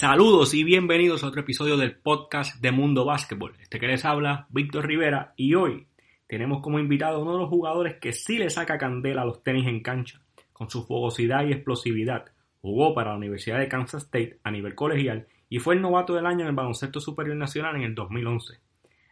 [0.00, 3.56] Saludos y bienvenidos a otro episodio del podcast de Mundo Básquetbol.
[3.60, 5.88] Este que les habla, Víctor Rivera, y hoy
[6.28, 9.42] tenemos como invitado a uno de los jugadores que sí le saca candela a los
[9.42, 10.20] tenis en cancha,
[10.52, 12.26] con su fogosidad y explosividad.
[12.60, 16.26] Jugó para la Universidad de Kansas State a nivel colegial y fue el novato del
[16.26, 18.54] año en el baloncesto superior nacional en el 2011.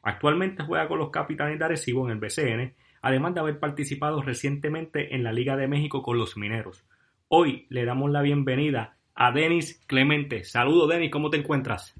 [0.04, 5.16] Actualmente juega con los Capitanes de Arecibo en el BCN, además de haber participado recientemente
[5.16, 6.84] en la Liga de México con los Mineros.
[7.26, 10.44] Hoy le damos la bienvenida a Denis Clemente.
[10.44, 11.94] Saludos, Denis, ¿cómo te encuentras?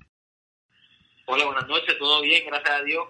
[1.24, 3.04] Hola, buenas noches, todo bien, gracias a Dios.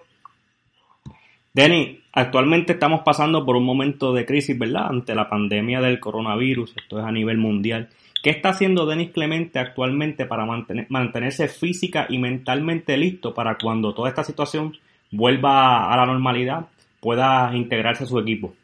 [1.53, 4.87] Denis, actualmente estamos pasando por un momento de crisis, ¿verdad?
[4.89, 7.89] Ante la pandemia del coronavirus, esto es a nivel mundial.
[8.23, 13.93] ¿Qué está haciendo Denis Clemente actualmente para mantener- mantenerse física y mentalmente listo para cuando
[13.93, 14.77] toda esta situación
[15.11, 16.67] vuelva a la normalidad,
[16.99, 18.55] pueda integrarse a su equipo?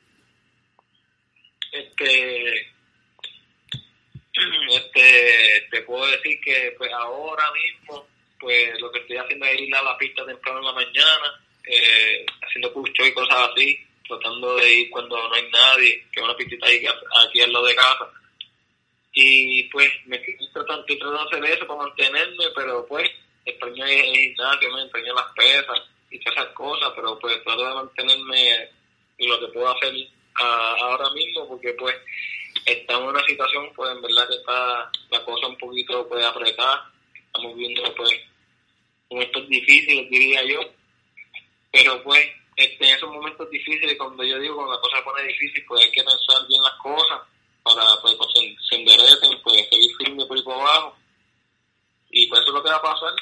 [1.71, 2.72] Este,
[4.33, 8.07] este, te puedo decir que pues ahora mismo,
[8.39, 12.25] pues lo que estoy haciendo es ir a la pista temprano en la mañana, eh,
[12.41, 16.67] haciendo pucho y cosas así, tratando de ir cuando no hay nadie, que una pistita
[16.67, 16.83] ahí
[17.25, 18.09] aquí al lado de casa.
[19.13, 23.09] Y pues me estoy tratando, estoy tratando de hacer eso para mantenerme, pero pues
[23.45, 27.75] extraño el gimnasio, me extraño las pesas y todas esas cosas, pero pues trato de
[27.75, 28.69] mantenerme
[29.19, 29.93] lo que puedo hacer
[30.35, 31.95] ah, ahora mismo, porque pues
[32.65, 36.91] estamos en una situación, pues en verdad que está la cosa un poquito pues apretada,
[37.13, 38.11] estamos viendo pues
[39.09, 40.59] momentos difíciles diría yo,
[41.71, 45.23] pero pues este, en esos momentos difíciles, cuando yo digo cuando la cosa se pone
[45.23, 47.21] difícil, pues hay que pensar bien las cosas
[47.63, 50.95] para pues, que se, se enderecen, pues seguir firme por ahí por abajo.
[52.11, 53.13] Y pues eso es lo que va a pasar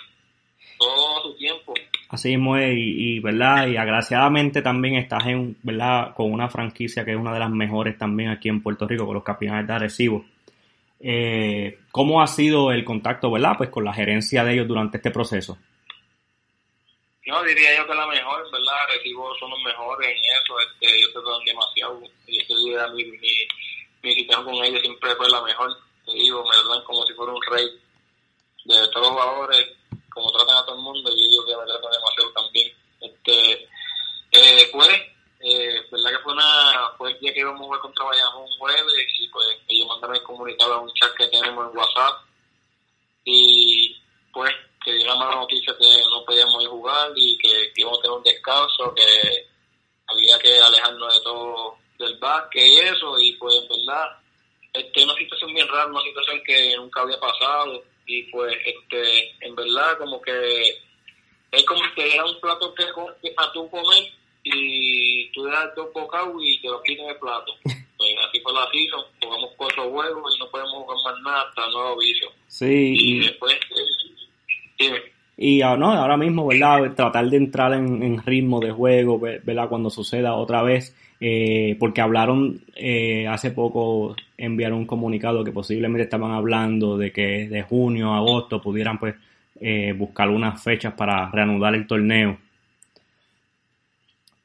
[0.77, 1.73] todo su tiempo.
[2.11, 7.05] Así mismo es, y, y, verdad, y agraciadamente también estás en, verdad, con una franquicia
[7.05, 9.73] que es una de las mejores también aquí en Puerto Rico, con los Capitanes de
[9.73, 10.25] Arecibo.
[10.99, 15.09] Eh, ¿Cómo ha sido el contacto, verdad, pues con la gerencia de ellos durante este
[15.09, 15.57] proceso?
[17.25, 18.75] No, diría yo que la mejor, ¿verdad?
[18.93, 22.01] Recibo son los mejores en eso, este, ellos te dan demasiado.
[22.27, 23.19] Y ese día mi, mi,
[24.03, 25.69] mi situación con ellos siempre fue la mejor.
[26.05, 27.67] Te digo, me tratan como si fuera un rey.
[28.65, 29.65] De todos los jugadores,
[30.13, 32.73] como tratan a todo el mundo, y ellos que me tratan demasiado también.
[32.99, 33.69] Este,
[34.31, 34.89] eh, pues,
[35.39, 38.57] eh, verdad que fue una, fue el día que íbamos a jugar contra Bayamón un
[38.57, 42.25] jueves, y pues ellos mandaron el comunicado a un chat que tenemos en WhatsApp.
[43.23, 43.97] Y
[44.33, 44.51] pues,
[44.83, 48.01] que dio la mala noticia que no podíamos ir a jugar y que, íbamos a
[48.01, 49.47] tener un descanso, que
[50.07, 54.17] había que alejarnos de todo del básquet y eso, y pues en verdad,
[54.73, 59.55] este, una situación bien rara, una situación que nunca había pasado, y pues este, en
[59.55, 60.31] verdad como que
[61.51, 62.85] es como si te dieran un plato que,
[63.21, 64.11] que a tu comer
[64.43, 67.53] y tú le das dos bocados y te lo quitan el plato.
[68.01, 71.67] Pues así fue la season, jugamos cuatro juegos y no podemos jugar más nada hasta
[71.67, 72.31] nuevo vicio.
[72.47, 74.31] Sí, Y y, después, eh,
[74.79, 75.10] dime.
[75.43, 76.93] Y ah, no, ahora mismo, ¿verdad?
[76.95, 79.67] Tratar de entrar en, en ritmo de juego, ve- ¿verdad?
[79.69, 86.03] Cuando suceda otra vez, eh, porque hablaron eh, hace poco, enviaron un comunicado que posiblemente
[86.03, 89.15] estaban hablando de que de junio a agosto pudieran, pues,
[89.59, 92.37] eh, buscar unas fechas para reanudar el torneo.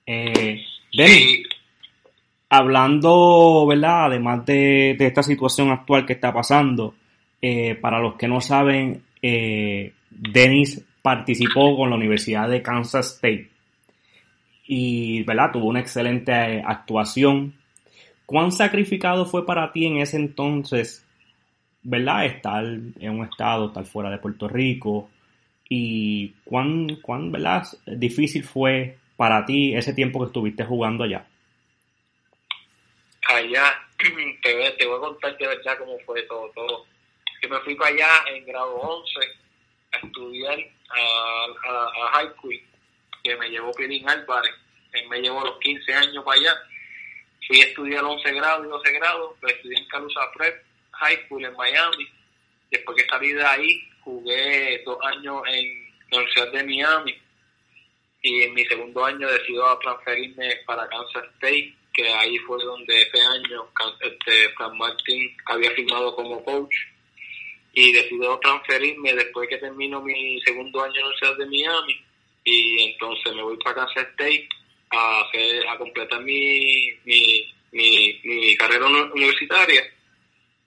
[0.07, 1.43] Eh, Denis, Y,
[2.49, 4.07] hablando, ¿verdad?
[4.07, 6.95] Además de, de esta situación actual que está pasando,
[7.43, 13.51] eh, para los que no saben, eh, Dennis participó con la Universidad de Kansas State
[14.67, 15.53] y, ¿verdad?
[15.53, 16.33] Tuvo una excelente
[16.67, 17.55] actuación.
[18.27, 21.05] ¿Cuán sacrificado fue para ti en ese entonces,
[21.83, 22.27] ¿verdad?
[22.27, 25.09] Estar en un estado, estar fuera de Puerto Rico
[25.69, 27.65] y cuán, cuán, ¿verdad?
[27.87, 31.27] Difícil fue para ti ese tiempo que estuviste jugando allá.
[33.29, 33.75] allá,
[34.43, 36.87] te, voy- te voy a contar de verdad cómo fue todo, todo.
[37.43, 39.21] Yo me fui para allá en grado 11
[39.93, 40.59] a estudiar
[40.91, 42.61] a, a, high school,
[43.23, 44.55] que me llevó Pirín Álvarez.
[44.93, 46.57] Él me llevó los 15 años para allá.
[47.47, 51.45] Fui a estudiar 11 grados y 12 grados, lo estudié en Calusa Prep High School
[51.45, 52.09] en Miami.
[52.71, 57.23] Después que salí de ahí, jugué dos años en la Universidad de Miami.
[58.23, 63.19] Y en mi segundo año decido transferirme para Kansas State que ahí fue donde ese
[63.19, 63.67] año
[64.01, 66.75] este, Frank Martin había firmado como coach
[67.79, 72.05] y decidió transferirme después que termino mi segundo año en la Universidad de Miami
[72.43, 74.49] y entonces me voy para Kansas State
[74.91, 75.23] a,
[75.69, 79.83] a completar mi, mi, mi, mi carrera uni- universitaria.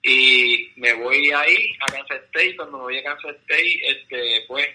[0.04, 2.54] Y me voy ahí a Kansas State.
[2.54, 4.68] Cuando me voy a Kansas State este pues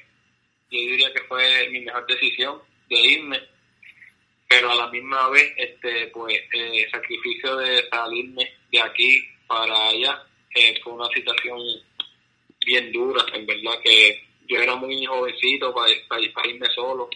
[0.70, 2.60] yo diría que fue mi mejor decisión
[2.90, 3.40] de irme.
[4.50, 10.22] Pero a la misma vez este pues eh, sacrificio de salirme de aquí para allá
[10.54, 11.60] eh, fue una situación
[12.66, 17.10] bien dura en verdad que yo era muy jovencito para, para, irme solo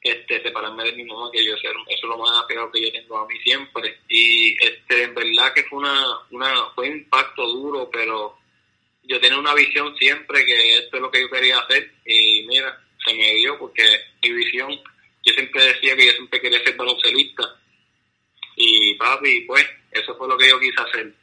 [0.00, 3.18] este separarme de mi mamá que yo eso es lo más apegado que yo tengo
[3.18, 4.00] a mí siempre.
[4.08, 8.36] Y este en verdad que fue una una fue un impacto duro pero
[9.02, 12.78] yo tenía una visión siempre que esto es lo que yo quería hacer y mira
[13.04, 13.82] se me dio porque
[14.22, 14.70] mi visión
[15.24, 17.56] yo siempre decía que yo siempre quería ser baloncelista
[18.56, 21.14] y papi pues eso fue lo que yo quise hacer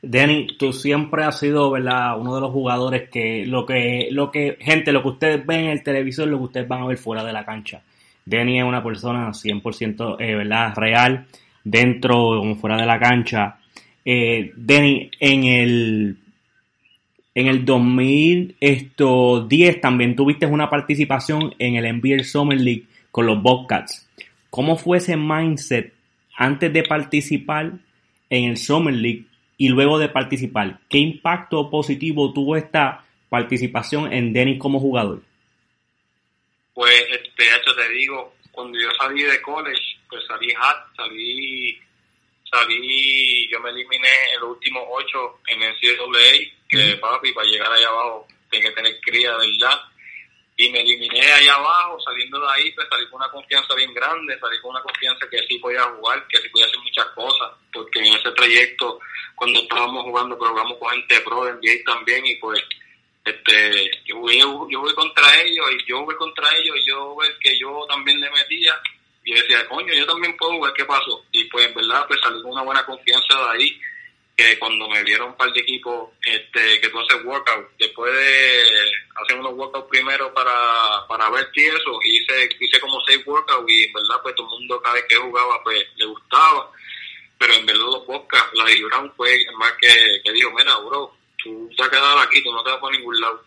[0.00, 2.20] Denny, tú siempre has sido, ¿verdad?
[2.20, 5.70] Uno de los jugadores que lo que, lo que, gente, lo que ustedes ven en
[5.70, 7.82] el televisor, lo que ustedes van a ver fuera de la cancha.
[8.24, 10.72] Denny es una persona 100%, eh, ¿verdad?
[10.76, 11.26] Real,
[11.64, 13.58] dentro como fuera de la cancha.
[14.04, 16.16] Eh, Denny, en el,
[17.34, 24.08] en el 2010 también tuviste una participación en el NBA Summer League con los Bobcats.
[24.50, 25.92] ¿Cómo fue ese mindset
[26.36, 27.72] antes de participar
[28.30, 29.24] en el Summer League
[29.58, 30.78] y luego de participar?
[30.88, 35.20] ¿Qué impacto positivo tuvo esta participación en Dennis como jugador?
[36.72, 41.76] Pues, este, hecho, te digo, cuando yo salí de college, pues salí hot, salí,
[42.50, 47.72] salí, yo me eliminé en los últimos ocho en el NCAA, que papi, para llegar
[47.72, 49.80] allá abajo, tenía que tener cría, ¿verdad?
[50.60, 54.36] Y me eliminé allá abajo, saliendo de ahí, pues salí con una confianza bien grande,
[54.40, 58.00] salí con una confianza que sí podía jugar, que sí podía hacer muchas cosas, porque
[58.00, 58.98] en ese trayecto,
[59.36, 62.60] cuando estábamos jugando, pero jugamos con gente pro de NBA también, y pues,
[63.24, 67.38] este, yo jugué, yo jugué contra ellos, y yo jugué contra ellos, y yo ver
[67.38, 68.74] que yo también le metía,
[69.22, 71.24] y yo decía, coño, yo también puedo jugar, ¿qué pasó?
[71.30, 73.80] Y pues, en verdad, pues salí con una buena confianza de ahí,
[74.38, 78.62] que cuando me vieron un par de equipos este, que tú haces workout, después de
[79.16, 83.82] hacer unos workouts primero para, para ver si eso, hice, hice como seis workouts y
[83.82, 86.70] en verdad pues todo el mundo cada vez que jugaba pues le gustaba,
[87.36, 91.12] pero en verdad los podcasts, la de Brown fue más que, que dijo, mira bro,
[91.42, 93.44] tú te has quedado aquí, tú no te vas por ningún lado.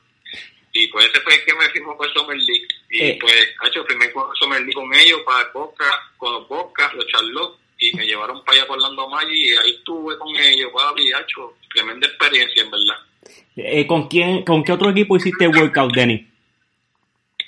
[0.73, 2.67] Y pues ese fue el que me firmó con Summer League.
[2.89, 3.17] Y Eh.
[3.19, 7.07] pues, hecho, firmé con Summer League con ellos para el podcast, con los podcasts, los
[7.07, 11.11] charló y me llevaron para allá por Orlando Maggi y ahí estuve con ellos, papi,
[11.11, 12.95] hecho, tremenda experiencia en verdad.
[13.55, 16.27] Eh, ¿con, quién, ¿Con qué otro equipo hiciste workout, Denny?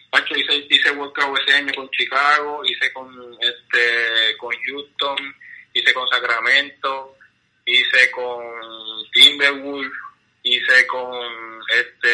[0.10, 3.08] Pacho, hice, hice workout ese año con Chicago, hice con
[3.42, 5.36] este con Houston,
[5.72, 7.16] hice con Sacramento,
[7.66, 8.44] hice con
[9.14, 9.92] Timberwolves,
[10.42, 12.10] hice con este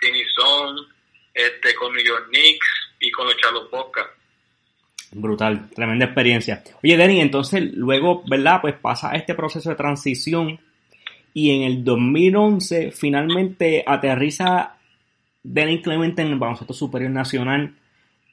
[0.00, 0.88] Finison,
[1.34, 2.66] este con New York Knicks
[3.00, 4.17] y con los Charlotte Bobcats.
[5.12, 6.62] Brutal, tremenda experiencia.
[6.82, 8.60] Oye, Denny, entonces luego, ¿verdad?
[8.60, 10.60] Pues pasa este proceso de transición
[11.32, 14.76] y en el 2011 finalmente aterriza
[15.42, 17.74] Denny Clemente en el baloncesto superior nacional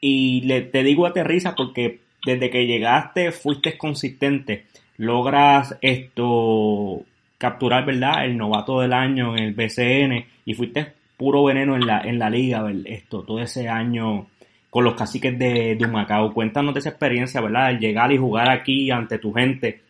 [0.01, 4.65] y le, te digo aterriza porque desde que llegaste fuiste consistente,
[4.97, 7.03] logras esto
[7.37, 8.25] capturar, ¿verdad?
[8.25, 12.29] El novato del año en el BCN y fuiste puro veneno en la, en la
[12.29, 12.83] liga, ¿verdad?
[12.85, 14.27] esto, todo ese año
[14.75, 16.33] con los caciques de, de Humacao.
[16.33, 17.69] Cuéntanos de esa experiencia, ¿verdad?
[17.69, 19.81] El llegar y jugar aquí ante tu gente.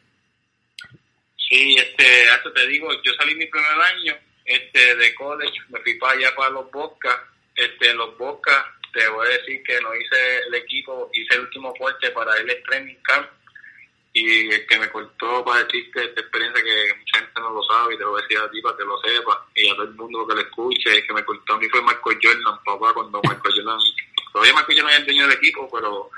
[1.37, 4.13] Sí, este, eso te digo, yo salí mi primer año
[4.45, 7.17] este, de college, me fui para allá para los Boscas,
[7.55, 8.63] este, los Boscas,
[8.93, 12.63] te voy a decir que no hice el equipo, hice el último corte para el
[12.69, 13.27] training camp
[14.13, 17.95] y el que me cortó para decirte esta experiencia que mucha gente no lo sabe
[17.95, 20.27] y te lo decía a ti para que lo sepa y a todo el mundo
[20.27, 23.55] que lo escuche, el que me cortó a mí fue Michael Jordan, papá, cuando Michael
[23.57, 23.79] Jordan,
[24.35, 26.11] todavía Michael Jordan es el dueño del equipo, pero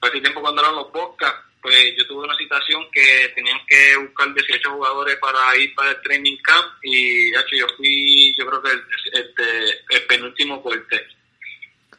[0.00, 4.34] hace tiempo cuando eran los Boscas, pues yo tuve una situación que tenían que buscar
[4.34, 8.70] 18 jugadores para ir para el training camp y hecho yo fui yo creo que
[8.72, 11.06] el, este, penúltimo corte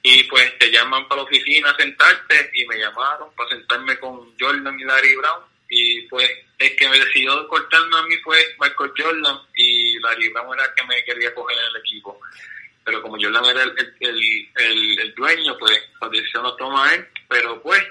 [0.03, 4.35] y pues te llaman para la oficina a sentarte y me llamaron para sentarme con
[4.37, 5.43] Jordan y Larry Brown.
[5.69, 10.53] Y pues el que me decidió cortarme a mí fue Michael Jordan y Larry Brown
[10.55, 12.19] era el que me quería coger en el equipo
[12.83, 17.61] pero como Jordan era el, el, el, dueño pues la decisión la toma él pero
[17.61, 17.83] pues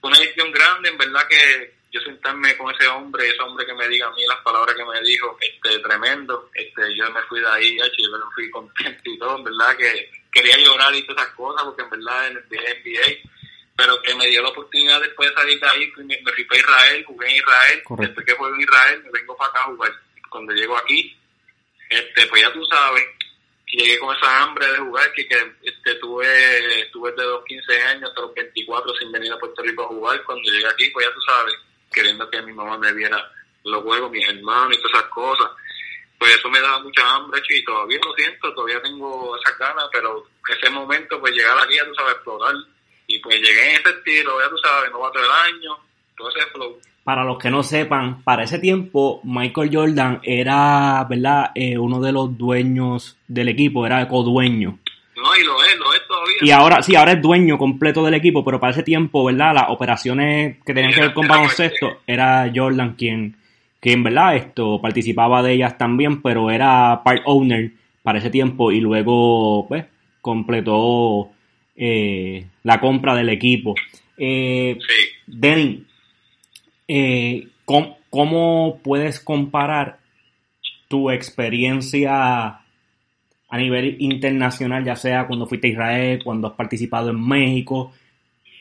[0.00, 3.72] fue una decisión grande, en verdad que yo sentarme con ese hombre, ese hombre que
[3.74, 7.40] me diga a mí las palabras que me dijo, este, tremendo, este, yo me fui
[7.40, 11.22] de ahí, yo me fui contento y todo, en verdad que quería llorar y todas
[11.22, 13.30] esas cosas, porque en verdad en el NBA
[13.76, 16.44] pero que me dio la oportunidad después de salir de ahí, fui- me, me fui
[16.44, 18.06] para Israel, jugué en Israel, Correcto.
[18.06, 19.92] después que jugué en Israel, me vengo para acá a jugar.
[20.30, 21.16] Cuando llego aquí,
[21.90, 23.04] este, pues ya tú sabes,
[23.76, 28.10] llegué con esa hambre de jugar, que, que este, tuve, estuve desde los 15 años
[28.10, 31.14] hasta los 24 sin venir a Puerto Rico a jugar, cuando llegué aquí, pues ya
[31.14, 31.54] tú sabes,
[31.92, 33.30] queriendo que mi mamá me viera
[33.64, 35.50] los juegos, mis hermanos y todas esas cosas,
[36.18, 40.26] pues eso me daba mucha hambre, y todavía lo siento, todavía tengo esas ganas, pero
[40.48, 42.54] ese momento, pues llegar aquí, ya tú sabes, explorar,
[43.06, 45.78] y pues llegué en ese estilo, ya tú sabes, novato del año,
[46.16, 46.76] todo ese flow.
[47.02, 51.50] Para los que no sepan, para ese tiempo Michael Jordan era, ¿verdad?
[51.54, 54.78] Eh, uno de los dueños del equipo, era codueño.
[55.16, 56.36] No, y lo es, lo es todavía.
[56.40, 59.54] Y ahora, sí, ahora es dueño completo del equipo, pero para ese tiempo, ¿verdad?
[59.54, 63.36] Las operaciones que tenían que ver con baloncesto, era Jordan quien,
[63.80, 64.36] quien, ¿verdad?
[64.36, 67.70] Esto, participaba de ellas también, pero era part owner
[68.02, 69.84] para ese tiempo y luego, pues,
[70.20, 71.30] completó
[71.76, 73.74] eh, la compra del equipo.
[74.16, 75.04] Eh, Sí.
[75.26, 75.84] Denny,
[76.88, 79.98] eh, ¿cómo, puedes comparar
[80.88, 82.60] tu experiencia
[83.48, 87.92] a nivel internacional, ya sea cuando fuiste a Israel, cuando has participado en México,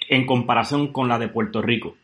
[0.10, 1.98] en comparación con la de Puerto Rico?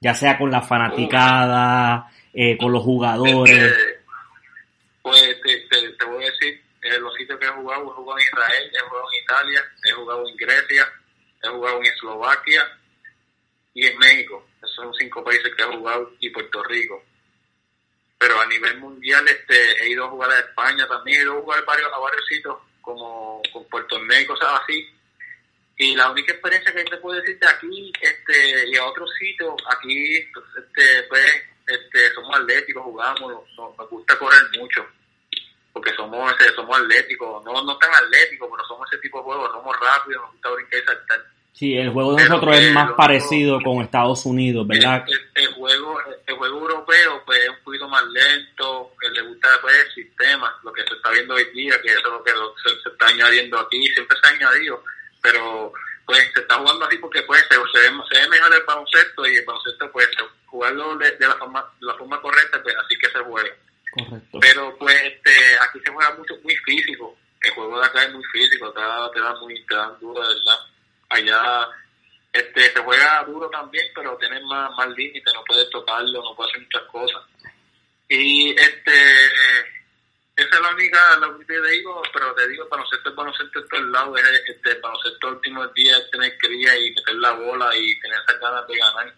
[0.00, 3.74] Ya sea con la fanaticada, eh, con los jugadores.
[5.02, 8.18] Pues te, te, te voy a decir, eh, los sitios que he jugado, he jugado
[8.18, 10.92] en Israel, he jugado en Italia, he jugado en Grecia,
[11.42, 12.62] he jugado en Eslovaquia
[13.74, 14.46] y en México.
[14.80, 17.02] Son cinco países que he jugado y Puerto Rico.
[18.18, 21.40] Pero a nivel mundial este, he ido a jugar a España también, he ido a
[21.40, 24.88] jugar varios, a varios sitios como con Puerto Rico y cosas así.
[25.76, 29.54] Y la única experiencia que te puedo decir de aquí este, y a otros sitios,
[29.66, 34.86] aquí este, pues, este, somos atléticos, jugamos, nos gusta correr mucho,
[35.72, 39.52] porque somos ese, somos atléticos, no, no tan atléticos, pero somos ese tipo de juegos,
[39.52, 41.26] somos rápidos, nos gusta brincar y saltar.
[41.52, 45.04] Sí, el juego de nosotros es más parecido con Estados Unidos, ¿verdad?
[45.06, 49.20] El, el- el juego el juego europeo pues es un poquito más lento, que le
[49.22, 52.22] gusta pues, el sistema, lo que se está viendo hoy día, que eso es lo
[52.24, 54.82] que se, se está añadiendo aquí, siempre se ha añadido,
[55.20, 55.72] pero
[56.06, 59.26] pues se está jugando así porque pues se, se, ve, se ve mejor el baloncesto
[59.26, 60.08] y el baloncesto pues
[60.46, 63.50] jugarlo de, de la forma de la forma correcta, pues así que se juega.
[63.92, 64.38] Correcto.
[64.40, 65.30] Pero pues este,
[65.68, 67.16] aquí se juega mucho, muy físico.
[67.40, 70.20] El juego de acá es muy físico, te da, te da muy, te dan duro,
[70.22, 70.58] de verdad.
[71.10, 71.68] Allá
[72.32, 76.52] este, se juega duro también, pero tienes más, más límite, no puedes tocarlo, no puedes
[76.54, 77.22] hacer muchas cosas.
[78.08, 78.92] Y este,
[80.36, 83.58] esa es la única, lo que te digo, pero te digo, el baloncesto es baloncesto
[83.60, 87.32] en todos lados, es este, el baloncesto último día es tener cría y meter la
[87.32, 89.14] bola y tener esas ganas de ganar.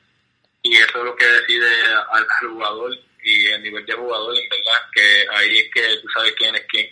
[0.62, 2.92] Y eso es lo que decide al, al jugador
[3.24, 6.64] y el nivel de jugador, en verdad, que ahí es que tú sabes quién es
[6.68, 6.88] quién.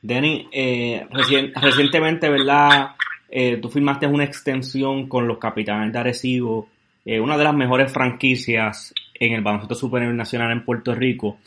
[0.00, 2.94] Denny, eh, recien- recientemente, ¿verdad?
[3.30, 6.70] Eh, tú firmaste una extensión con los Capitanes de Arecibo,
[7.04, 11.38] eh, una de las mejores franquicias en el baloncesto superior nacional en Puerto Rico.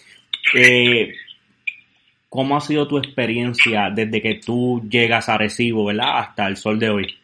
[0.54, 1.14] Eh,
[2.30, 6.20] ¿Cómo ha sido tu experiencia desde que tú llegas a Arecibo, ¿verdad?
[6.20, 7.18] Hasta el sol de hoy.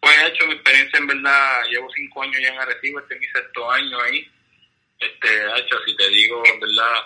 [0.00, 3.20] Pues he hecho mi experiencia, en verdad, llevo cinco años ya en Arecibo, este es
[3.20, 4.26] mi sexto año ahí.
[4.98, 6.96] Este, he hecho, si te digo, en verdad,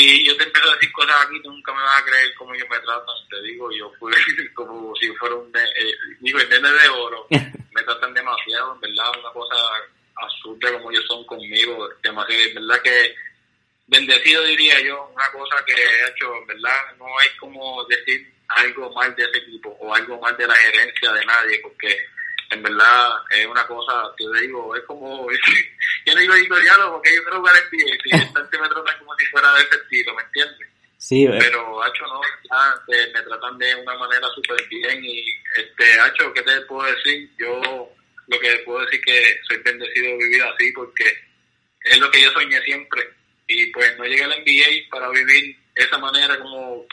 [0.00, 2.54] si yo te empiezo a decir cosas aquí, tú nunca me vas a creer cómo
[2.54, 3.14] ellos me tratan.
[3.28, 4.12] Te digo, yo fui
[4.54, 7.26] como si fuera un, eh, digo, el nene de oro.
[7.72, 9.54] Me tratan demasiado, en verdad, una cosa
[10.16, 13.14] absurda como ellos son conmigo, demasiado, en verdad que
[13.86, 18.92] bendecido diría yo, una cosa que he hecho, en verdad, no hay como decir algo
[18.92, 21.96] mal de ese equipo o algo mal de la gerencia de nadie, porque
[22.50, 25.26] en verdad es una cosa que te digo, es como,
[26.06, 29.14] yo no digo editorial porque yo creo que al NBA, si bastante me tratan como
[29.16, 30.68] si fuera de ese estilo, ¿me entiendes?
[30.98, 35.24] Sí, eh, Pero, Hacho, no, ya, este, me tratan de una manera súper bien y,
[35.56, 37.30] este, Hacho, ¿qué te puedo decir?
[37.38, 37.90] Yo
[38.26, 41.04] lo que puedo decir que soy bendecido de vivir así porque
[41.84, 43.02] es lo que yo soñé siempre
[43.46, 46.86] y pues no llegué al NBA para vivir esa manera como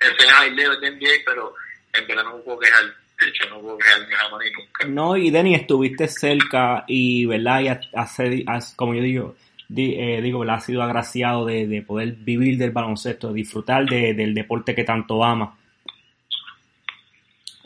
[0.00, 1.54] ese level de NBA, pero
[1.92, 4.88] en verdad no me puedo quejar, de hecho no puedo quejarme jamás ni nunca.
[4.88, 7.60] No, y Denny, estuviste cerca y, ¿verdad?
[7.60, 9.36] Y has- has- como yo digo,
[9.68, 10.56] di- eh, digo, ¿verdad?
[10.56, 15.24] Has sido agraciado de, de poder vivir del baloncesto, disfrutar de- del deporte que tanto
[15.24, 15.56] ama.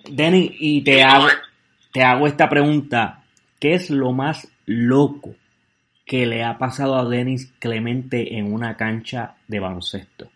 [0.09, 1.33] Denny, y te hago, eh.
[1.93, 3.23] te hago esta pregunta.
[3.59, 5.35] ¿Qué es lo más loco
[6.07, 10.31] que le ha pasado a Denis Clemente en una cancha de baloncesto?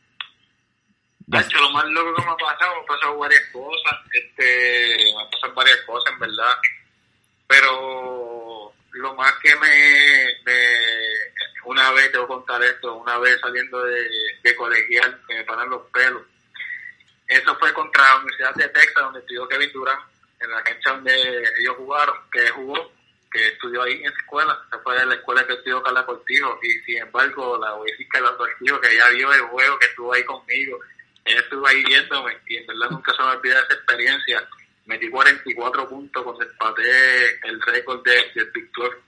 [1.26, 4.96] Ya- Hacho, lo más loco que me ha pasado, me han pasado varias cosas, este,
[5.14, 6.54] me han pasado varias cosas en verdad,
[7.46, 13.40] pero lo más que me, me- una vez, te voy a contar esto, una vez
[13.40, 14.06] saliendo de,
[14.42, 16.22] de colegial, que me paran los pelos,
[17.26, 20.00] eso fue contra la Universidad de Texas, donde estudió Kevin Durant,
[20.40, 22.92] en la cancha donde ellos jugaron, que jugó,
[23.32, 26.70] que estudió ahí en escuela, se fue de la escuela que estudió Carla Cortijo, y
[26.80, 30.12] sin embargo, la voy a decir Carla Cortijo, que ya vio el juego, que estuvo
[30.12, 30.78] ahí conmigo,
[31.24, 34.48] ella estuvo ahí viéndome, y en verdad nunca se me olvida esa experiencia.
[34.86, 39.00] Metí 44 puntos cuando empaté el récord de, del Victor.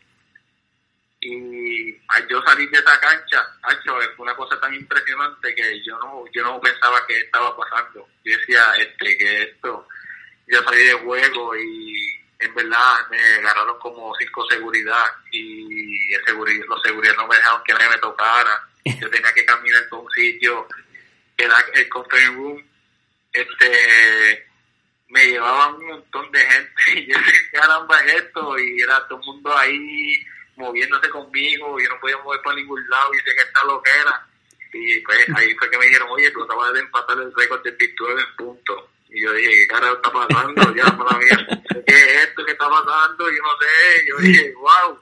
[1.20, 5.98] Y al yo salir de esa cancha, hecho, fue una cosa tan impresionante que yo
[5.98, 8.06] no, yo no pensaba que estaba pasando.
[8.24, 9.88] Yo decía, este, que esto,
[10.46, 16.64] yo salí de juego y en verdad me agarraron como cinco seguridad y el seguri-
[16.66, 18.62] los seguridad no me dejaron que nadie me tocara.
[19.00, 20.68] Yo tenía que caminar por un sitio
[21.36, 22.62] que era el conference room.
[23.32, 24.46] Este,
[25.08, 29.20] me llevaban un montón de gente y yo decía, caramba es esto y era todo
[29.20, 30.26] el mundo ahí
[30.56, 33.90] moviéndose conmigo, yo no podía mover por ningún lado y sé que esta lo que
[33.90, 34.26] era.
[34.72, 37.94] Y pues ahí fue que me dijeron, oye, tú acabas de empatar el récord Big
[37.94, 38.84] 12 en puntos.
[39.08, 40.74] Y yo dije, ¿qué carajo está pasando?
[40.74, 43.30] Ya, mala mía, ¿qué es esto que está pasando?
[43.30, 44.06] Yo no sé.
[44.06, 44.98] Yo dije, wow.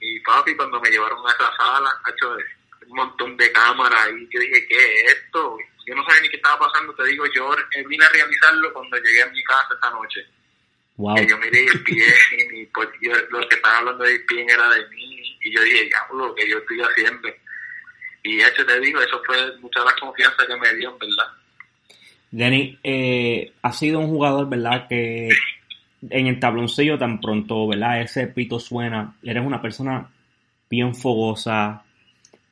[0.00, 2.36] Y papi, cuando me llevaron a esa sala, hecho
[2.86, 5.56] un montón de cámaras y yo dije, ¿qué es esto?
[5.86, 8.96] Yo no sabía ni qué estaba pasando, te digo, yo eh, vine a realizarlo cuando
[8.98, 10.26] llegué a mi casa esa noche.
[10.96, 11.16] Wow.
[11.16, 12.06] Que yo miré el pie
[12.54, 15.90] y pues, yo, lo que estaban hablando de pie era de mí y yo dije,
[15.90, 17.28] ya, lo que yo estoy haciendo.
[18.22, 21.32] Y eso te digo, eso fue mucha la confianza que me dio, verdad.
[22.30, 24.86] Denny, eh, ha sido un jugador, ¿verdad?
[24.88, 25.28] Que
[26.08, 28.02] en el tabloncillo tan pronto, ¿verdad?
[28.02, 29.16] Ese pito suena.
[29.22, 30.08] Eres una persona
[30.70, 31.82] bien fogosa.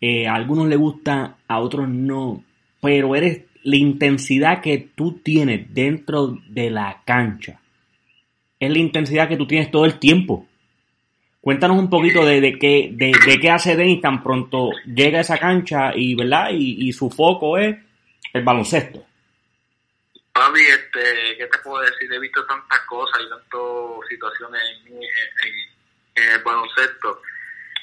[0.00, 2.42] Eh, a algunos le gusta, a otros no.
[2.80, 7.60] Pero eres la intensidad que tú tienes dentro de la cancha.
[8.58, 10.46] Es la intensidad que tú tienes todo el tiempo.
[11.40, 15.38] Cuéntanos un poquito de, qué, de, de qué hace Denny tan pronto llega a esa
[15.38, 16.50] cancha y, ¿verdad?
[16.52, 17.76] Y, su foco es
[18.34, 19.04] el baloncesto.
[20.32, 22.12] Papi, este, ¿qué te puedo decir?
[22.12, 27.22] He visto tantas cosas y tantas situaciones en, en- en el baloncesto.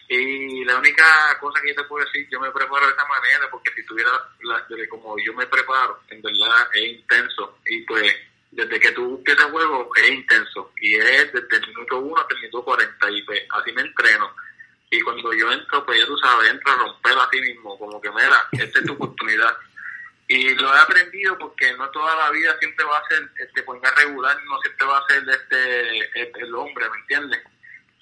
[0.09, 3.49] Y la única cosa que yo te puedo decir, yo me preparo de esa manera,
[3.51, 4.11] porque si tuviera,
[4.43, 7.59] la, de como yo me preparo, en verdad es intenso.
[7.65, 8.13] Y pues,
[8.51, 10.71] desde que tú empiezas juego, es intenso.
[10.81, 13.11] Y es desde el minuto 1 hasta el minuto 40.
[13.11, 14.33] Y pues, así me entreno.
[14.89, 17.99] Y cuando yo entro, pues ya tú sabes, entro a romper a ti mismo, como
[17.99, 19.57] que mira, esta es tu oportunidad.
[20.29, 23.93] Y lo he aprendido porque no toda la vida siempre va a ser este poner
[23.95, 27.41] regular, no siempre va a ser este el, el hombre, ¿me entiendes?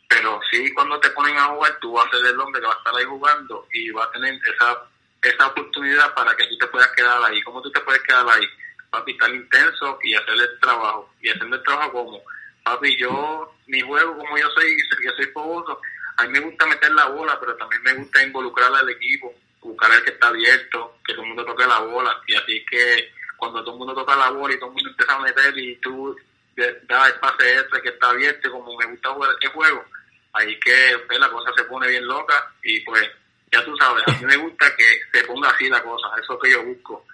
[0.07, 2.73] Pero sí cuando te ponen a jugar, tú vas a ser el hombre que va
[2.73, 4.87] a estar ahí jugando y va a tener esa
[5.29, 7.41] esa oportunidad para que tú te puedas quedar ahí.
[7.41, 8.45] ¿Cómo tú te puedes quedar ahí?
[8.89, 11.09] Papi, estar intenso y hacer el trabajo.
[11.21, 12.21] Y hacer el trabajo como,
[12.63, 15.81] papi, yo, mi juego como yo soy, yo soy fogoso,
[16.17, 19.91] a mí me gusta meter la bola, pero también me gusta involucrar al equipo, buscar
[19.93, 22.21] el que está abierto, que todo el mundo toque la bola.
[22.27, 25.15] Y así que cuando todo el mundo toca la bola y todo el mundo empieza
[25.15, 26.15] a meter y tú
[26.55, 29.85] das el pase ese que está abierto, como me gusta jugar el juego,
[30.33, 33.09] ahí que pues, la cosa se pone bien loca y pues
[33.51, 36.29] ya tú sabes, a mí me gusta que se ponga así la cosa, eso es
[36.29, 37.05] lo que yo busco.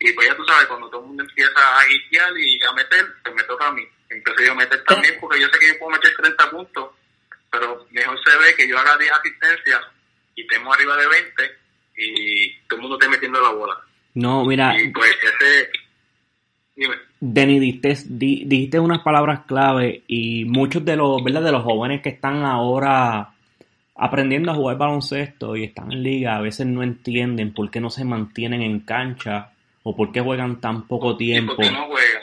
[0.00, 3.06] Y pues ya tú sabes, cuando todo el mundo empieza a guiar y a meter,
[3.22, 3.82] pues me toca a mí.
[4.10, 6.90] Empiezo yo a meter también porque yo sé que yo puedo meter 30 puntos,
[7.50, 9.80] pero mejor se ve que yo haga 10 asistencias
[10.34, 11.58] y estemos arriba de 20
[11.96, 13.80] y todo el mundo esté metiendo la bola.
[14.14, 15.70] No, mira, Y pues ese...
[16.76, 17.07] Dime.
[17.20, 21.42] Denny, dijiste, di- dijiste unas palabras clave y muchos de los, ¿verdad?
[21.42, 23.30] de los jóvenes que están ahora
[23.96, 27.90] aprendiendo a jugar baloncesto y están en liga a veces no entienden por qué no
[27.90, 29.50] se mantienen en cancha
[29.82, 31.56] o por qué juegan tan poco ¿Y tiempo.
[31.56, 32.22] por qué no juegan?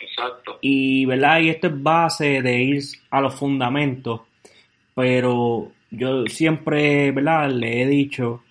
[0.00, 0.58] Exacto.
[0.60, 1.40] Y, ¿verdad?
[1.40, 4.20] Y esto es base de ir a los fundamentos,
[4.94, 7.50] pero yo siempre, ¿verdad?
[7.50, 8.42] Le he dicho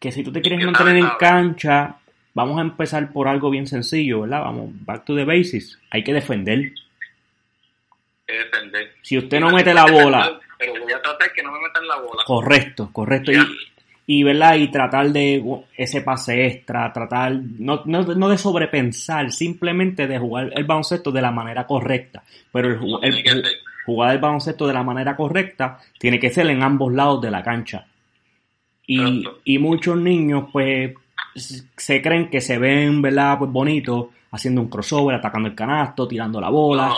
[0.00, 1.98] que si tú te quieres mantener en cancha,
[2.34, 4.40] vamos a empezar por algo bien sencillo, ¿verdad?
[4.40, 5.78] Vamos, back to the basics.
[5.90, 6.72] Hay que defender.
[8.26, 8.92] que defender.
[9.02, 11.96] Si usted no mete la bola, Pero voy a tratar que no me metan la
[11.96, 12.22] bola.
[12.26, 13.32] correcto, correcto.
[13.32, 13.38] Y,
[14.06, 14.56] y, ¿verdad?
[14.56, 15.42] Y tratar de
[15.74, 21.22] ese pase extra, tratar, no, no, no de sobrepensar, simplemente de jugar el baloncesto de
[21.22, 22.22] la manera correcta.
[22.52, 23.44] Pero el,
[23.86, 27.42] jugar el baloncesto de la manera correcta tiene que ser en ambos lados de la
[27.42, 27.86] cancha.
[28.86, 30.92] Y, y muchos niños, pues,
[31.40, 33.38] se creen que se ven, ¿verdad?
[33.38, 36.88] Pues bonitos, haciendo un crossover, atacando el canasto, tirando la bola.
[36.88, 36.94] No.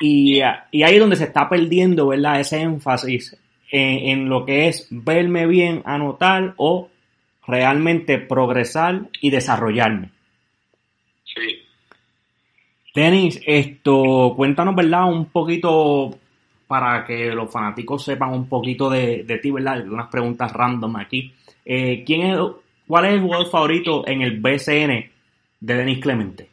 [0.00, 2.40] Y, y ahí es donde se está perdiendo, ¿verdad?
[2.40, 3.36] Ese énfasis
[3.70, 6.88] en, en lo que es verme bien, anotar o
[7.46, 10.10] realmente progresar y desarrollarme.
[11.24, 11.62] Sí.
[12.92, 15.10] Tenis, esto, cuéntanos, ¿verdad?
[15.10, 16.18] Un poquito
[16.66, 19.86] para que los fanáticos sepan un poquito de, de ti, ¿verdad?
[19.88, 21.32] Unas preguntas random aquí.
[21.64, 22.38] Eh, ¿quién es,
[22.90, 25.12] ¿Cuál es el jugador favorito en el BCN
[25.60, 26.50] de Denis Clemente?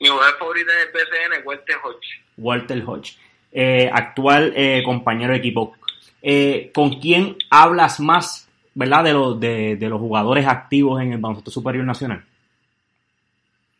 [0.00, 2.24] Mi jugador favorito en el PCN es Walter Hodge.
[2.38, 3.18] Walter Hodge,
[3.52, 5.76] eh, actual eh, compañero de equipo.
[6.22, 11.18] Eh, ¿Con quién hablas más, verdad, de los, de, de los jugadores activos en el
[11.18, 12.24] baloncesto superior nacional?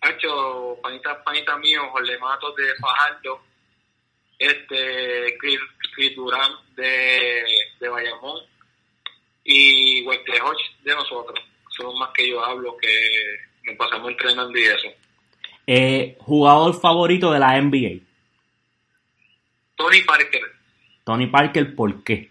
[0.03, 3.41] Hacho, panita, panita mío, Jorge Matos de Fajardo,
[4.39, 5.61] este, Chris,
[5.95, 7.43] Chris Durán de,
[7.81, 8.43] de Bayamón
[9.47, 11.39] y Hodge de nosotros.
[11.71, 12.89] Son más que yo hablo que
[13.65, 14.89] nos pasamos entrenando y eso.
[15.67, 18.01] Eh, jugador favorito de la NBA.
[19.77, 20.43] Tony Parker,
[21.05, 22.31] Tony Parker, ¿por qué?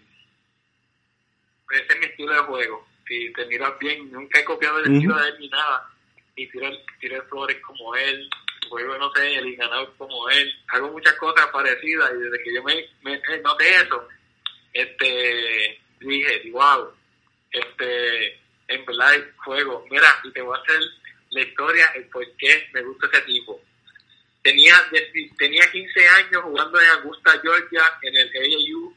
[1.70, 2.86] ese es mi estilo de juego.
[3.06, 4.94] Si te miras bien, nunca he copiado el Ujú.
[4.94, 5.88] estilo de él ni nada.
[6.34, 6.68] Y tiro,
[7.00, 8.28] tiro flores como él,
[8.68, 10.52] juego, no sé, el ganador como él.
[10.68, 14.08] Hago muchas cosas parecidas y desde que yo me, me eh, noté eso,
[14.72, 16.90] este, dije, wow,
[17.50, 19.12] este, en verdad
[19.44, 19.86] juego.
[19.90, 20.80] Mira, y te voy a hacer
[21.30, 23.60] la historia, el por qué me gusta ese tipo.
[24.42, 24.74] Tenía,
[25.38, 28.94] tenía 15 años jugando en Augusta, Georgia, en el AAU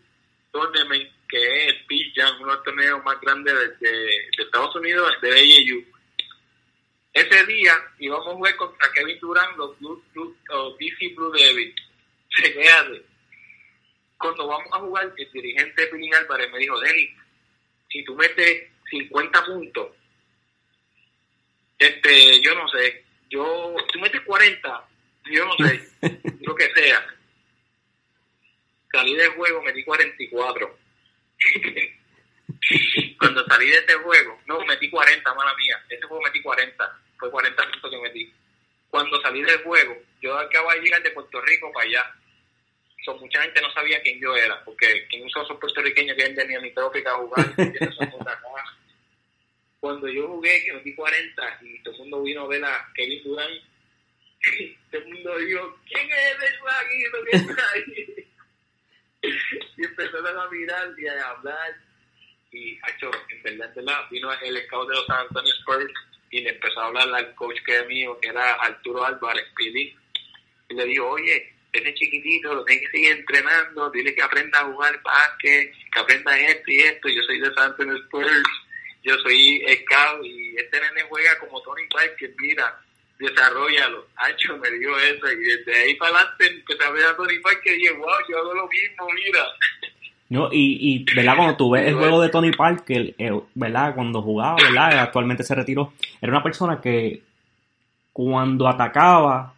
[0.51, 5.11] Tournament, que es el Peace Jam, uno de los torneos más grandes de, Estados Unidos,
[5.21, 5.85] de AAU.
[7.13, 11.75] Ese día íbamos a jugar contra Kevin Durant, los, Blue, Blue- los DC Blue Devils.
[14.17, 17.09] Cuando vamos a jugar, el dirigente Pilín Álvarez me dijo, Denis,
[17.89, 19.95] si tú metes 50 puntos,
[21.77, 24.87] este, yo no sé, yo, tú metes 40,
[25.31, 25.89] yo no sé,
[26.41, 27.05] lo que sea.
[28.91, 30.77] Salí del juego, metí 44.
[33.19, 35.79] Cuando salí de ese juego, no, metí 40, mala mía.
[35.87, 38.33] Ese juego metí 40, fue 40 puntos que metí.
[38.89, 42.15] Cuando salí del juego, yo acababa de llegar de Puerto Rico para allá.
[43.05, 47.11] So, mucha gente no sabía quién yo era, porque quién son esos puertorriqueños que Nitrópica
[47.11, 48.63] a jugar, ¿quiénes son puta cosa?
[49.79, 53.23] Cuando yo jugué, que metí 40 y todo el mundo vino a ver a Kevin
[53.23, 53.63] Durant,
[54.91, 58.27] todo el mundo dijo, ¿quién es ese vaguito que está ahí?
[59.77, 61.75] y empezaron a mirar y a hablar.
[62.51, 65.93] Y, hecho, en verdad, en verdad, vino el scout de los San Antonio Spurs
[66.31, 69.95] y le empezó a hablar al coach que es mío, que era Arturo Álvarez, Pili.
[70.69, 74.65] Y le dijo, oye, ese chiquitito lo tiene que seguir entrenando, dile que aprenda a
[74.65, 77.09] jugar básquet, que aprenda esto y esto.
[77.09, 78.49] Yo soy de San Antonio Spurs,
[79.03, 82.79] yo soy scout y este nene juega como Tony Parker, mira,
[83.19, 84.07] desarrollalo.
[84.15, 87.73] Hacho me dio eso y desde ahí para adelante empecé a ver a Tony Parker
[87.73, 89.45] y dije, wow, yo hago lo mismo, mira.
[90.29, 91.35] No, y, y, ¿verdad?
[91.35, 93.95] Cuando tú ves el juego de Tony Parker, eh, ¿verdad?
[93.95, 94.99] Cuando jugaba, ¿verdad?
[94.99, 95.93] Actualmente se retiró.
[96.21, 97.21] Era una persona que
[98.13, 99.53] cuando atacaba,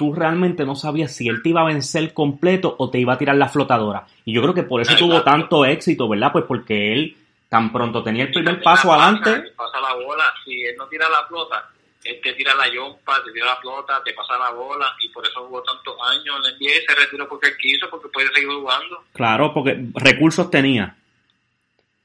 [0.00, 3.18] tú realmente no sabías si él te iba a vencer completo o te iba a
[3.18, 4.06] tirar la flotadora.
[4.24, 6.32] Y yo creo que por eso tuvo tanto éxito, ¿verdad?
[6.32, 7.16] Pues porque él
[7.50, 9.42] tan pronto tenía el primer paso la adelante.
[9.50, 11.68] te pasa la bola, si él no tira la flota,
[12.02, 15.26] él te tira la yompa, te tira la flota, te pasa la bola y por
[15.26, 18.32] eso jugó tantos años en la NBA y se retiró porque él quiso, porque puede
[18.32, 19.04] seguir jugando.
[19.12, 20.96] Claro, porque recursos tenía.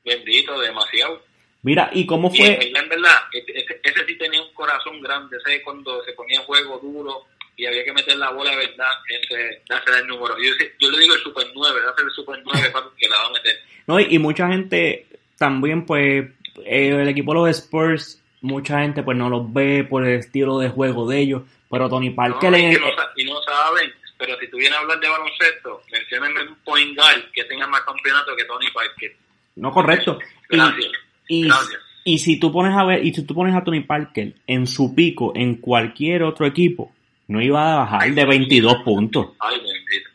[0.04, 1.22] Bendito, demasiado.
[1.64, 2.66] Mira, ¿y cómo Y en fue?
[2.66, 6.40] verdad, en verdad, ese, ese- ese sí tenía un corazón grande, ese cuando se ponía
[6.40, 7.22] en juego duro
[7.58, 10.36] y había que meter la bola de verdad, ese, ese el número.
[10.38, 13.28] Yo, yo le digo el Super 9, dase el Super 9 para que la va
[13.28, 13.60] a meter.
[13.88, 16.26] No, y, mucha gente también, pues,
[16.66, 20.60] eh, el equipo de los Spurs, mucha gente pues no los ve por el estilo
[20.60, 24.48] de juego de ellos, pero Tony No, Parker y, no, y no saben, pero si
[24.50, 28.46] tú vienes a hablar de baloncesto, menciónenme un point guard que tenga más campeonato que
[28.46, 29.16] Tony Parker.
[29.56, 30.20] no correcto.
[30.50, 30.92] Y, Gracias.
[31.28, 31.82] y, Gracias.
[32.04, 34.96] y si tú pones a ver, y si tú pones a Tony Parker en su
[34.96, 36.95] pico en cualquier otro equipo,
[37.28, 39.28] no iba a bajar de 22 puntos.
[39.40, 40.10] Ay, bendito.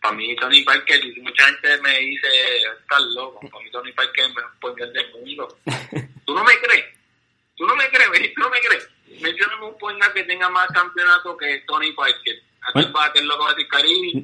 [0.00, 2.28] Para mí, Tony Parker, mucha gente me dice,
[2.80, 3.40] estás loco.
[3.50, 5.58] Para mí, Tony Parker es el mejor del mundo.
[6.24, 6.84] ¿Tú no me crees?
[7.56, 8.34] ¿Tú no me crees?
[8.34, 8.88] ¿Tú no me crees?
[9.20, 12.34] Mencióname un point guard que tenga más campeonato que Tony Parker.
[12.62, 12.92] Aquí Bueno.
[12.92, 14.22] va que el loco va a decir Karim,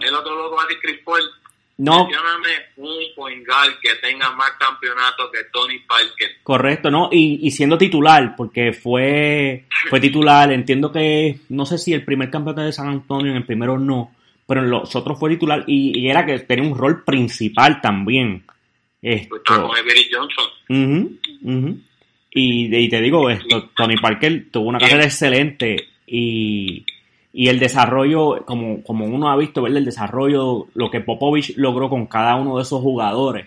[0.00, 1.30] el otro loco va a decir Chris Paul.
[1.78, 6.36] No, Mencióname un point guard que tenga más campeonato que Tony Parker.
[6.42, 11.92] correcto, no, y, y siendo titular, porque fue, fue titular, entiendo que, no sé si
[11.92, 14.14] el primer campeonato de San Antonio, en el primero no,
[14.46, 18.44] pero en los otros fue titular y, y era que tenía un rol principal también.
[19.00, 20.44] Pues Esto, con Avery Johnson.
[20.68, 21.80] Ujú, ujú.
[22.30, 26.84] Y, y te digo esto, Tony Parker tuvo una carrera excelente y,
[27.38, 29.78] y el desarrollo, como, como uno ha visto, ¿verdad?
[29.78, 33.44] El desarrollo, lo que Popovich logró con cada uno de esos jugadores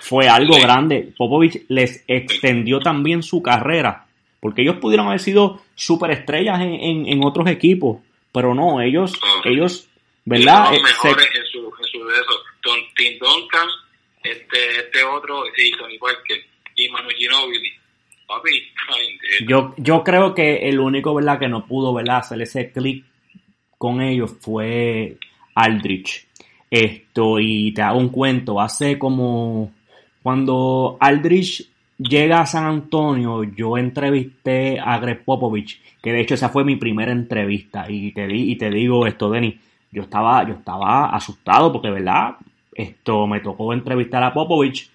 [0.00, 1.12] fue algo grande.
[1.18, 4.06] Popovich les extendió también su carrera,
[4.40, 7.98] porque ellos pudieron haber sido superestrellas en, en, en otros equipos,
[8.32, 9.48] pero no, ellos, Ajá.
[9.48, 9.88] ellos,
[10.24, 10.70] ¿verdad?
[10.70, 12.34] Los Eh, se- en su, en su de eso.
[12.62, 13.68] Don, Tim Duncan,
[14.22, 16.38] este, este otro, sí, Tony Parker
[16.76, 17.72] y Manu Ginobili.
[19.46, 23.04] Yo, yo creo que el único, ¿verdad?, que no pudo, ¿verdad?, hacer ese clic
[23.78, 25.16] con ellos fue
[25.54, 26.26] Aldrich.
[26.70, 29.72] Esto, y te hago un cuento, hace como
[30.22, 36.50] cuando Aldrich llega a San Antonio, yo entrevisté a Greg Popovich, que de hecho esa
[36.50, 39.54] fue mi primera entrevista, y te, di, y te digo esto, Denis,
[39.90, 42.36] yo estaba, yo estaba asustado porque, ¿verdad?
[42.74, 44.90] Esto me tocó entrevistar a Popovich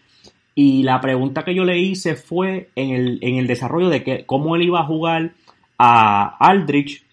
[0.56, 4.26] y la pregunta que yo le hice fue en el, en el desarrollo de que
[4.26, 5.32] cómo él iba a jugar
[5.78, 7.04] a Aldrich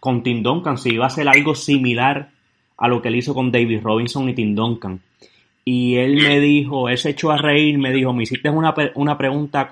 [0.00, 2.30] con Tim Duncan, si iba a hacer algo similar
[2.76, 5.00] a lo que él hizo con David Robinson y Tim Duncan.
[5.64, 9.16] Y él me dijo, él se echó a reír, me dijo, me hiciste una, una
[9.16, 9.68] pregunta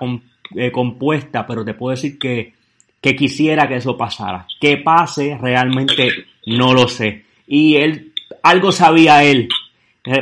[0.55, 2.53] eh, compuesta, pero te puedo decir que,
[2.99, 4.47] que quisiera que eso pasara.
[4.59, 6.09] Que pase, realmente
[6.47, 7.25] no lo sé.
[7.45, 9.49] Y él, algo sabía él,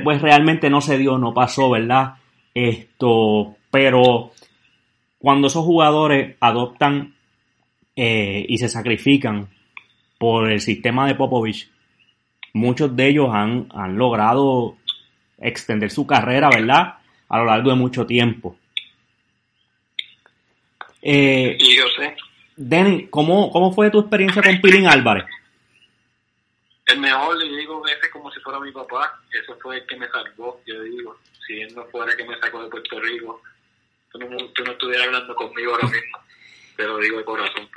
[0.04, 2.16] pues realmente no se dio, no pasó, ¿verdad?
[2.54, 4.32] Esto, pero
[5.18, 7.16] cuando esos jugadores adoptan
[7.96, 9.50] eh, y se sacrifican
[10.18, 11.70] por el sistema de Popovich,
[12.54, 14.78] muchos de ellos han, han logrado
[15.40, 16.96] extender su carrera, ¿verdad?
[17.30, 18.58] A lo largo de mucho tiempo.
[21.02, 22.16] Eh, y yo sé.
[22.56, 25.26] Denny, ¿cómo, ¿cómo fue tu experiencia con Pilín Álvarez?
[26.86, 29.20] El mejor, le digo, ese como si fuera mi papá.
[29.32, 31.18] Ese fue el que me salvó, yo digo.
[31.52, 33.42] Si él no fuera que me sacó de Puerto Rico,
[34.10, 36.18] tú no, tú no estuvieras hablando conmigo ahora mismo.
[36.78, 37.70] Te lo digo de corazón.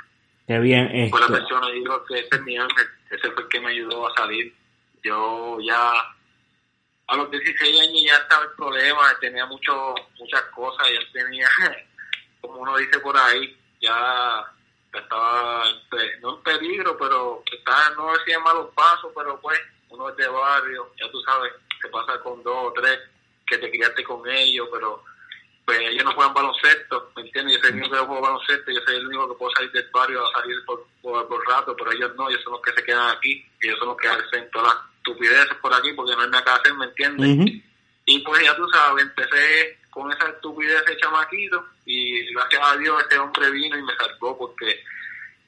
[0.47, 1.09] Qué bien.
[1.09, 2.87] Fue la persona, digo, que ese es mi ángel.
[3.11, 4.55] Ese fue el que me ayudó a salir.
[5.03, 5.91] Yo ya
[7.07, 11.49] a los 16 años ya estaba el problema, tenía mucho, muchas cosas, ya tenía,
[12.39, 14.45] como uno dice por ahí, ya
[14.93, 15.65] estaba,
[16.21, 19.59] no en peligro, pero estaba, no decía malos pasos, pero pues
[19.89, 22.99] uno es de barrio, ya tú sabes, se pasa con dos o tres
[23.45, 25.03] que te criaste con ellos, pero
[25.65, 27.55] pues ellos no juegan baloncesto, ¿me entiendes?
[27.55, 29.89] Yo soy el único que juego baloncesto, yo soy el único que puedo salir del
[29.91, 33.15] barrio a salir por, por, rato, pero ellos no, ellos son los que se quedan
[33.15, 36.43] aquí, ellos son los que hacen todas las estupideces por aquí porque no hay nada
[36.43, 37.63] que hacer, ¿me entiendes?
[38.05, 43.01] Y pues ya tú sabes, empecé con esa estupidez de chamaquito y gracias a Dios
[43.01, 44.83] este hombre vino y me salvó porque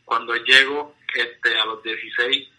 [0.03, 2.49] cuando llego este, a los 16,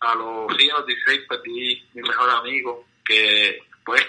[0.00, 4.06] a los, sí, a los 16 perdí mi mejor amigo que pues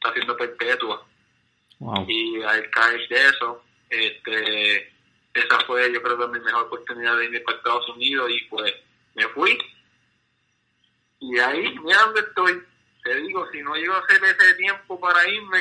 [0.00, 1.06] está haciendo perpetua.
[2.08, 4.92] Y al caer de eso, este,
[5.34, 8.74] esa fue yo creo que mi mejor oportunidad de irme para Estados Unidos y pues
[9.14, 9.58] me fui
[11.20, 12.62] y ahí, mira dónde estoy.
[13.04, 15.58] Te digo, si no iba a hacer ese tiempo para irme,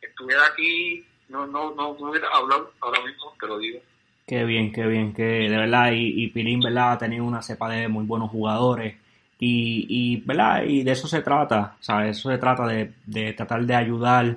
[0.00, 3.80] estuviera aquí, no, no, no, hubiera hablado ahora mismo, te lo digo.
[4.26, 6.92] Qué bien, qué bien, que de verdad, y, y Pilín, ¿verdad?
[6.92, 8.96] Ha tenido una cepa de muy buenos jugadores.
[9.44, 10.62] Y, y, ¿verdad?
[10.62, 12.16] y de eso se trata, ¿sabes?
[12.16, 14.36] Eso se trata de, de tratar de ayudar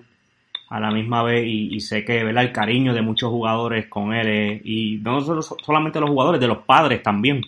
[0.68, 2.44] a la misma vez y, sé que ¿verdad?
[2.44, 6.58] el cariño de muchos jugadores con él y no solo, solamente los jugadores, de los
[6.64, 7.44] padres también.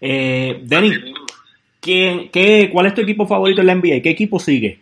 [0.00, 1.12] Eh, Denny,
[1.80, 4.00] qué, ¿cuál es tu equipo favorito en la NBA?
[4.00, 4.80] ¿Qué equipo sigue?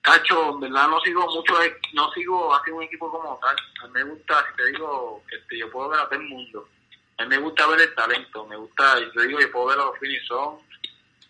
[0.00, 1.54] Cacho, en verdad no sigo mucho,
[1.94, 3.56] no sigo así un equipo como tal.
[3.84, 6.66] A mí me gusta, si te digo, este, yo puedo ver a todo el mundo.
[7.20, 9.84] A mí me gusta ver el talento, me gusta, yo digo, yo puedo ver a
[9.84, 10.58] los Finison,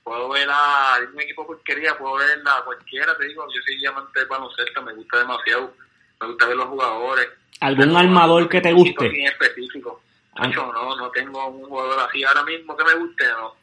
[0.03, 4.21] puedo ver a un equipo porquería, puedo ver a cualquiera, te digo, yo soy diamante
[4.21, 5.75] del baloncesto, me gusta demasiado,
[6.21, 7.29] me gusta ver los jugadores.
[7.61, 9.07] ¿Algún armador que te guste?
[9.07, 10.01] En específico
[10.49, 13.55] no, no tengo un jugador así ahora mismo que me guste, no.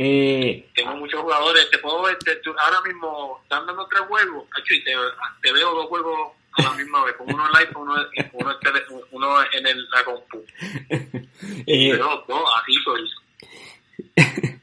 [0.00, 2.16] Eh, tengo muchos jugadores, te puedo ver,
[2.58, 4.92] ahora mismo están dando tres juegos, y te,
[5.42, 7.94] te, veo dos juegos a la misma vez, con uno en live, uno,
[8.32, 10.44] uno, en, uno en el, la compu.
[11.66, 13.00] eh, Pero dos, así soy.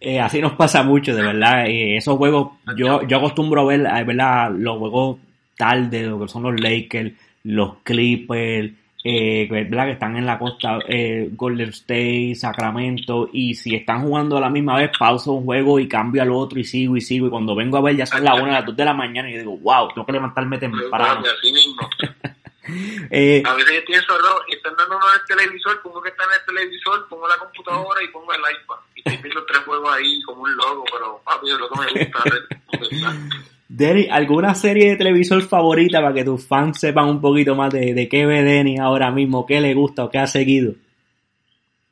[0.00, 1.66] Eh, así nos pasa mucho, de verdad.
[1.66, 4.52] Eh, esos juegos, yo, yo acostumbro a ver, ¿verdad?
[4.56, 5.18] Los juegos
[5.56, 8.72] tarde, lo que son los Lakers, los Clippers,
[9.04, 14.40] eh, que están en la costa eh, Golden State, Sacramento, y si están jugando a
[14.40, 17.30] la misma vez, pauso un juego y cambio al otro y sigo y sigo, y
[17.30, 19.56] cuando vengo a ver ya son las 1 las 2 de la mañana y digo,
[19.58, 21.20] wow, tengo que levantarme temprano.
[21.20, 21.88] Así mismo.
[23.10, 26.24] eh, a veces yo pienso, no, están dando uno en el televisor, pongo que está
[26.24, 29.94] en el televisor, pongo la computadora y pongo el iPad, y te empiezo tres juegos
[29.94, 33.16] ahí como un logo, pero papi, es lo que me gusta.
[33.68, 37.92] Denny, ¿alguna serie de televisor favorita para que tus fans sepan un poquito más de,
[37.92, 40.72] de qué ve Denny ahora mismo, qué le gusta o qué ha seguido?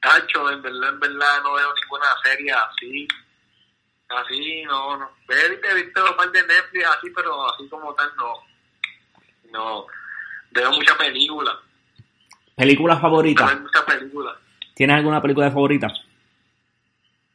[0.01, 3.07] Cacho, en verdad, en verdad no veo ninguna serie así.
[4.09, 5.11] Así, no, no.
[5.29, 8.33] He visto los par de Netflix así, pero así como tal, no.
[9.53, 9.87] No.
[10.53, 11.57] Veo muchas películas.
[12.55, 13.51] ¿Películas favoritas?
[13.51, 14.37] Veo muchas películas.
[14.75, 15.89] ¿Tienes alguna película favorita?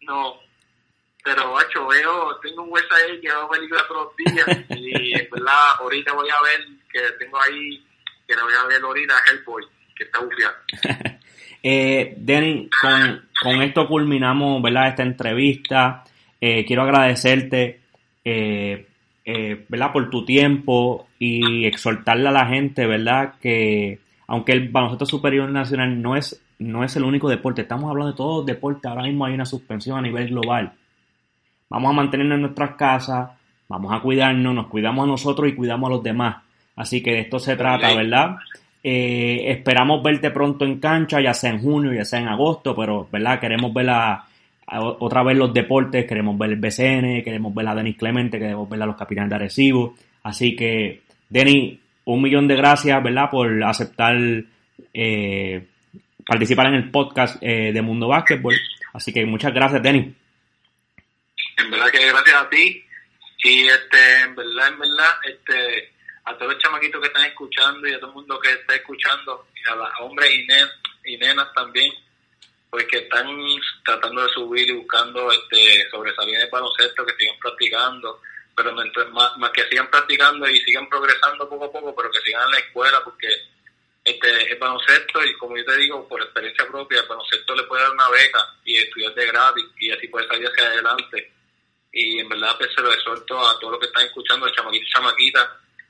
[0.02, 0.40] No,
[1.24, 5.76] pero macho veo tengo un website que veo películas todos los días y en verdad
[5.80, 7.86] ahorita voy a ver que tengo ahí
[8.28, 9.64] que no voy a ver ahorita Hellboy
[9.96, 10.56] que está bufiado
[11.64, 14.88] Eh, Denny, con, con esto culminamos, ¿verdad?
[14.88, 16.04] Esta entrevista.
[16.40, 17.82] Eh, quiero agradecerte,
[18.26, 18.88] eh,
[19.24, 19.94] eh, ¿verdad?
[19.94, 23.36] Por tu tiempo y exhortarle a la gente, ¿verdad?
[23.40, 28.12] Que aunque el baloncesto superior nacional no es, no es el único deporte, estamos hablando
[28.12, 30.74] de todos los deportes, ahora mismo hay una suspensión a nivel global.
[31.72, 33.30] Vamos a mantenernos en nuestras casas,
[33.68, 36.36] vamos a cuidarnos, nos cuidamos a nosotros y cuidamos a los demás.
[36.76, 38.36] Así que de esto se trata, ¿verdad?
[38.84, 43.08] Eh, esperamos verte pronto en cancha, ya sea en junio, ya sea en agosto, pero,
[43.12, 43.40] ¿verdad?
[43.40, 44.24] Queremos ver a-
[44.68, 48.68] a- otra vez los deportes, queremos ver el BCN, queremos ver a Denis Clemente, queremos
[48.70, 49.96] ver a los capitanes de Arecibo.
[50.24, 53.30] Así que, Denis, un millón de gracias, ¿verdad?
[53.30, 54.16] Por aceptar
[54.94, 55.66] eh,
[56.26, 58.56] participar en el podcast eh, de Mundo Básquetbol.
[58.94, 60.08] Así que muchas gracias, Denis.
[61.62, 62.86] En verdad que gracias a ti.
[63.44, 65.94] Y este, en verdad, en verdad, este,
[66.26, 69.48] a todos los chamaquitos que están escuchando y a todo el mundo que está escuchando,
[69.56, 70.30] y a los hombres
[71.06, 71.92] y nenas también,
[72.70, 73.28] pues que están
[73.84, 78.22] tratando de subir y buscando este sobresalir en el baloncesto, que sigan practicando,
[78.56, 82.22] pero mientras más, más que sigan practicando y sigan progresando poco a poco, pero que
[82.22, 83.28] sigan en la escuela, porque
[84.04, 87.84] este el baloncesto, y como yo te digo, por experiencia propia, el baloncesto le puede
[87.84, 91.32] dar una beca y estudiar de gratis, y así puede salir hacia adelante
[91.92, 94.92] y en verdad pues se lo exhorto a todos los que están escuchando, chamaquitos y
[94.92, 95.48] chamaquitas,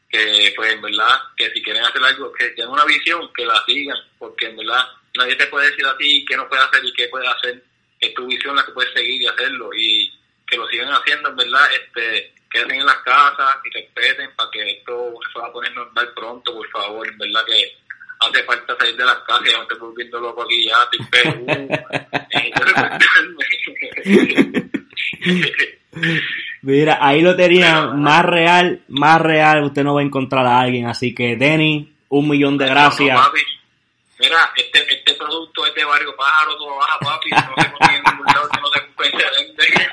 [0.09, 3.63] que pues en verdad que si quieren hacer algo, que tengan una visión, que la
[3.65, 4.85] sigan, porque en verdad
[5.15, 7.63] nadie te puede decir a ti qué no puedes hacer y qué puedes hacer,
[7.99, 10.11] es tu visión la que puedes seguir y hacerlo, y
[10.47, 14.71] que lo sigan haciendo, en verdad, este, quédense en las casas y respeten para que
[14.71, 17.77] esto se va a poner normal pronto, por favor, en verdad que
[18.19, 21.45] hace falta salir de las casas, ya no estoy volviendo loco aquí ya, estoy Perú.
[26.61, 30.87] Mira, ahí lo tenía más real, más real, usted no va a encontrar a alguien.
[30.87, 33.17] Así que, Denny, un millón de gracias.
[33.17, 33.31] No.
[34.19, 37.29] Mira, este, este producto es de Barrio Pájaro, todo baja, papi.
[37.31, 39.89] No se consigue ningún lado, no se vende.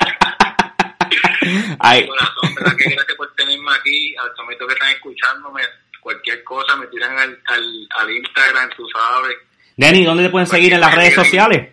[1.80, 2.76] Ay, Corazón, ¿verdad?
[2.76, 4.14] Que gracias por tenerme aquí.
[4.16, 5.62] Al momento que están escuchándome,
[6.00, 9.36] cualquier cosa me tiran al, al, al Instagram, tú sabes.
[9.78, 11.72] Denny, ¿dónde te pueden seguir en las redes sociales?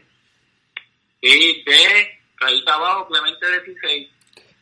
[1.19, 4.09] Y de Rayita Abajo, Clemente 16.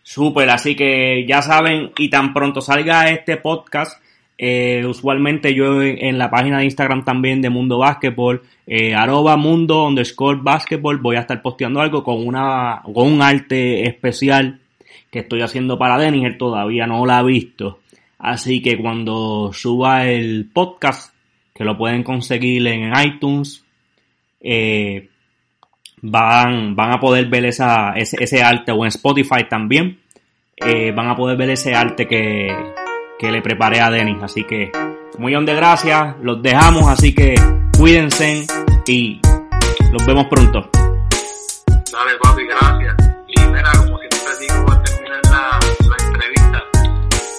[0.03, 4.01] Súper, así que ya saben, y tan pronto salga este podcast,
[4.37, 9.85] eh, usualmente yo en, la página de Instagram también de Mundo Básquetbol, eh, arroba mundo
[9.85, 14.59] underscore basketball, voy a estar posteando algo con una, con un arte especial
[15.09, 17.79] que estoy haciendo para Denis, él todavía no lo ha visto.
[18.19, 21.13] Así que cuando suba el podcast,
[21.53, 23.63] que lo pueden conseguir en iTunes,
[24.41, 25.09] eh,
[26.03, 29.99] van, van a poder ver esa, ese, ese arte o en Spotify también.
[30.57, 32.55] eh, van a poder ver ese arte que,
[33.17, 34.21] que le preparé a Denis.
[34.21, 34.71] Así que
[35.17, 36.15] un millón de gracias.
[36.21, 36.87] Los dejamos.
[36.87, 37.33] Así que
[37.77, 38.45] cuídense
[38.85, 39.19] y
[39.91, 40.69] los vemos pronto.
[41.91, 42.95] Dale, papi, gracias.
[43.27, 46.63] Y mira, como siempre digo, al terminar la, la entrevista,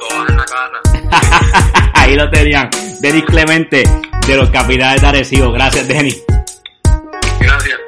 [0.01, 1.91] todas en la casa.
[1.95, 2.69] Ahí lo tenían.
[3.01, 3.83] Denis Clemente
[4.27, 5.51] de los Capitales de Arecibo.
[5.53, 6.25] Gracias, Denis.
[7.41, 7.79] Gracias.